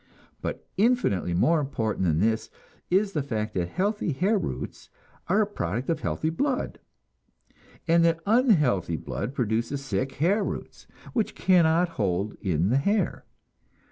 [0.41, 2.49] But infinitely more important than this
[2.89, 4.89] is the fact that healthy hair roots
[5.27, 6.79] are a product of healthy blood,
[7.87, 13.25] and that unhealthy blood produces sick hair roots, which cannot hold in the hair.